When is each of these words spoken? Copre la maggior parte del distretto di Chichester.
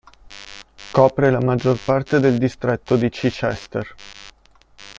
Copre 0.91 1.29
la 1.29 1.39
maggior 1.43 1.77
parte 1.79 2.19
del 2.19 2.39
distretto 2.39 2.95
di 2.95 3.09
Chichester. 3.11 3.95